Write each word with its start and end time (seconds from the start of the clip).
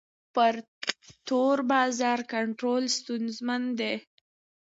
پر 0.35 0.55
تور 1.27 1.57
بازار 1.71 2.19
کنټرول 2.33 2.83
ستونزمن 2.97 3.61
دی. 3.79 3.95